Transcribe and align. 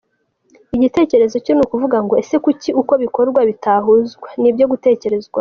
Igitekerezo 0.75 1.35
cye 1.43 1.51
ni 1.53 1.61
ukuvuga 1.65 1.97
ngo: 2.05 2.13
ese 2.21 2.35
kuki 2.43 2.69
uko 2.81 2.93
bikorwa 3.03 3.39
bitahuzwa? 3.49 4.27
Ni 4.39 4.47
ibyo 4.51 4.65
gutekerezaho. 4.71 5.37